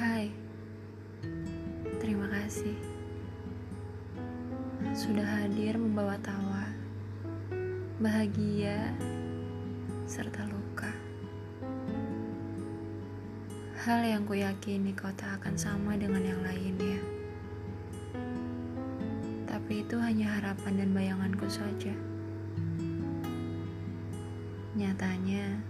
[0.00, 0.32] Hai,
[2.00, 2.72] terima kasih
[4.96, 6.72] sudah hadir membawa tawa,
[8.00, 8.96] bahagia,
[10.08, 10.88] serta luka.
[13.84, 16.96] Hal yang ku yakini kau tak akan sama dengan yang lainnya.
[19.52, 21.92] Tapi itu hanya harapan dan bayanganku saja.
[24.72, 25.60] Nyatanya,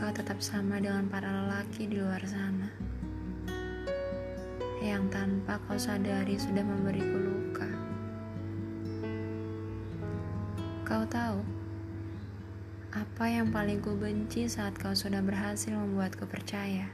[0.00, 2.51] kau tetap sama dengan para lelaki di luar sana.
[4.92, 7.64] Yang tanpa kau sadari sudah memberiku luka.
[10.84, 11.40] Kau tahu,
[12.92, 16.92] apa yang paling ku benci saat kau sudah berhasil membuatku percaya?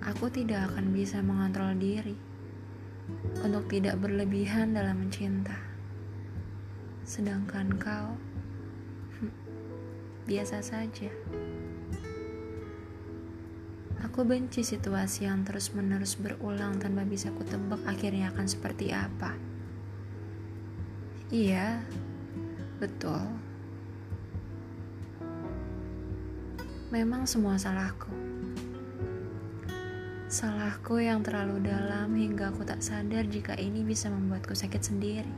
[0.00, 2.16] Aku tidak akan bisa mengontrol diri
[3.44, 5.60] untuk tidak berlebihan dalam mencinta.
[7.04, 8.16] Sedangkan kau
[10.24, 11.12] biasa saja.
[14.06, 19.34] Aku benci situasi yang terus-menerus berulang tanpa bisa kutebak akhirnya akan seperti apa.
[21.34, 21.82] Iya,
[22.76, 23.24] Betul.
[26.92, 28.12] Memang semua salahku.
[30.28, 35.32] Salahku yang terlalu dalam hingga aku tak sadar jika ini bisa membuatku sakit sendiri.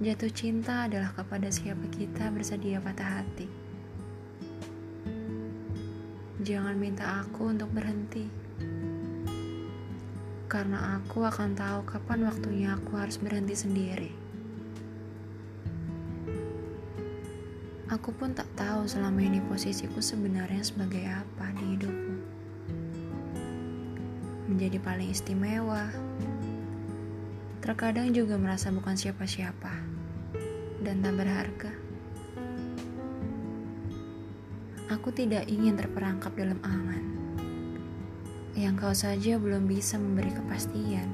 [0.00, 3.63] Jatuh cinta adalah kepada siapa kita bersedia patah hati.
[6.44, 8.28] Jangan minta aku untuk berhenti.
[10.44, 14.12] Karena aku akan tahu kapan waktunya aku harus berhenti sendiri.
[17.88, 22.16] Aku pun tak tahu selama ini posisiku sebenarnya sebagai apa di hidupmu.
[24.52, 25.88] Menjadi paling istimewa.
[27.64, 29.72] Terkadang juga merasa bukan siapa-siapa
[30.84, 31.83] dan tak berharga.
[34.92, 37.04] Aku tidak ingin terperangkap dalam angan
[38.54, 41.08] yang kau saja belum bisa memberi kepastian.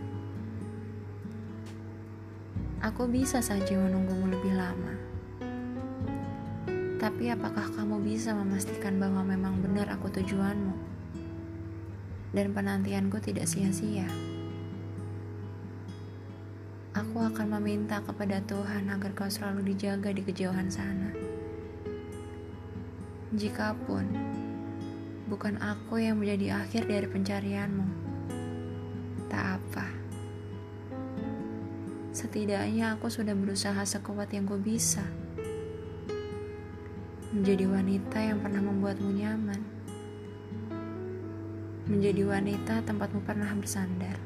[2.83, 5.11] Aku bisa saja menunggumu lebih lama
[7.01, 10.77] tapi apakah kamu bisa memastikan bahwa memang benar aku tujuanmu?
[12.37, 14.05] Dan penantianku tidak sia-sia.
[16.93, 21.30] Aku akan meminta kepada Tuhan agar kau selalu dijaga di kejauhan sana.
[23.31, 24.11] Jikapun
[25.31, 27.87] bukan aku yang menjadi akhir dari pencarianmu,
[29.31, 29.87] tak apa.
[32.11, 35.07] Setidaknya aku sudah berusaha sekuat yang ku bisa
[37.31, 39.63] menjadi wanita yang pernah membuatmu nyaman,
[41.87, 44.19] menjadi wanita tempatmu pernah bersandar.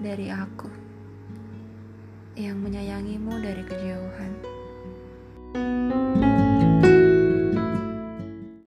[0.00, 0.72] Dari aku
[2.40, 4.32] yang menyayangimu dari kejauhan.